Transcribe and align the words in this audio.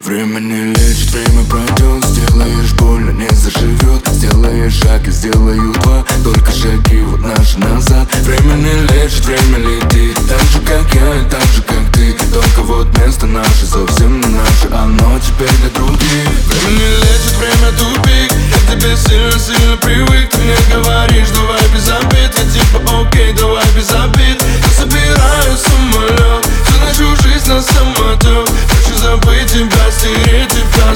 Время 0.00 0.40
не 0.40 0.72
лечит, 0.72 1.10
время 1.10 1.44
пройдет 1.44 2.02
Сделаешь 2.06 2.72
больно, 2.78 3.10
не 3.10 3.28
заживет 3.28 4.08
Сделаешь 4.08 4.72
шаг 4.72 5.06
и 5.06 5.10
сделаю 5.10 5.74
два 5.74 6.02
Только 6.24 6.50
шаги 6.50 7.02
вот 7.02 7.20
наши 7.20 7.58
назад. 7.58 8.08
Время 8.22 8.54
не 8.54 8.72
лечит, 8.94 9.26
время 9.26 9.58
летит 9.58 10.16
Так 10.26 10.40
же 10.40 10.60
как 10.60 10.94
я 10.94 11.20
и 11.20 11.24
так 11.28 11.44
же 11.54 11.62
как 11.62 11.92
ты. 11.92 12.16
Только 12.32 12.62
вот 12.62 12.98
место 12.98 13.26
наше 13.26 13.66
совсем 13.66 14.22
не 14.22 14.26
наше 14.28 14.68
Оно 14.72 15.20
теперь 15.20 15.54
для 15.60 15.68
других. 15.68 16.30
Время 16.48 16.78
не 16.78 16.96
лечит, 16.96 17.36
время 17.36 17.72
тупик 17.76 18.32
Я 18.32 18.74
тебе 18.74 18.96
сильно-сильно 18.96 19.76
привык. 19.76 20.30
Ты 20.30 20.38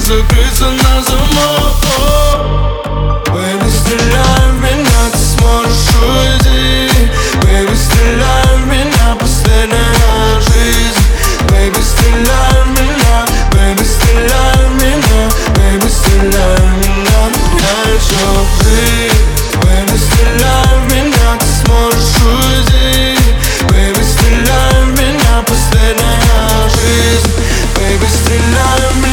Закрыться 0.07 0.71
на 0.71 1.03
замок. 1.03 1.75
Baby, 3.27 3.69
стреляй 3.69 4.51
в 4.51 4.63
меня, 4.63 5.11
ты 5.11 5.19
сможешь 5.19 5.97
уйти. 6.01 7.11
Baby, 7.43 7.75
стреляй 7.75 8.55
в 8.55 8.67
меня, 8.69 9.17
последняя 9.19 10.41
жизнь. 10.47 11.03
Baby, 11.49 11.83
стреляй 11.83 12.63
в 12.63 12.69
меня, 12.79 13.27
baby, 13.51 13.85
стреляй 13.85 14.69
в 14.69 14.75
меня. 14.81 15.29
Baby, 15.57 15.91
стреляй 15.91 16.57
в 16.57 16.79
меня, 16.79 17.21
я 17.59 17.77
еще 17.93 18.31
жив 18.63 19.13
Baby, 19.61 19.99
стреляй 19.99 20.71
в 20.79 20.93
меня, 20.95 21.37
ты 21.41 21.47
сможешь 21.65 22.15
уйти. 22.23 23.19
Baby, 23.71 24.05
стреляй 24.05 24.85
в 24.85 25.01
меня, 25.01 25.43
последняя 25.45 26.71
жизнь. 26.77 27.33
Baby, 27.75 28.07
стреляй 28.09 28.93
в 28.93 28.97
меня, 28.99 29.06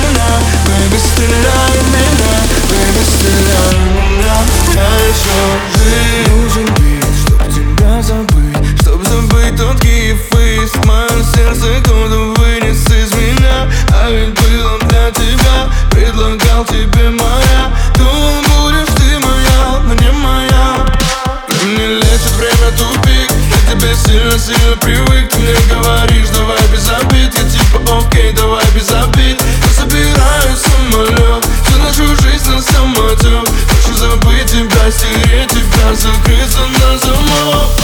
ты 24.54 24.76
привык, 24.78 25.30
ты 25.30 25.40
мне 25.40 25.56
говоришь 25.70 26.30
Давай 26.30 26.62
без 26.72 26.90
обид, 26.90 27.34
я 27.34 27.44
типа 27.50 28.00
окей, 28.00 28.32
давай 28.34 28.66
без 28.76 28.90
обид 28.92 29.42
Я 29.42 29.70
собираю 29.70 30.58
самолет, 30.58 31.46
всю 31.66 31.78
нашу 31.80 32.22
жизнь 32.22 32.50
на 32.50 32.62
самотек 32.62 33.50
Хочу 33.68 33.96
забыть 33.96 34.52
тебя, 34.52 34.92
стереть 34.92 35.50
тебя, 35.50 35.94
закрыться 35.94 36.60
на 36.80 36.98
замок. 36.98 37.83